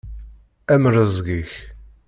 [0.73, 1.51] Am rrezg-ik!